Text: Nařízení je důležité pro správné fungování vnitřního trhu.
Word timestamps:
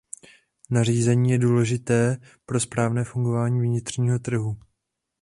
Nařízení 0.69 1.31
je 1.31 1.37
důležité 1.37 2.17
pro 2.45 2.59
správné 2.59 3.03
fungování 3.03 3.61
vnitřního 3.61 4.19
trhu. 4.19 4.57